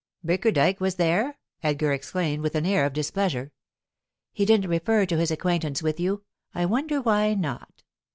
"Bickerdike 0.25 0.79
was 0.79 0.95
there?" 0.95 1.37
Elgar 1.61 1.91
exclaimed, 1.93 2.41
with 2.41 2.55
an 2.55 2.65
air 2.65 2.87
of 2.87 2.93
displeasure. 2.93 3.51
"He 4.33 4.45
didn't 4.45 4.67
refer 4.71 5.05
to 5.05 5.17
his 5.17 5.29
acquaintance 5.29 5.83
with 5.83 5.99
you. 5.99 6.23
I 6.55 6.65
wonder 6.65 6.99
why 7.03 7.35
not?" 7.35 7.83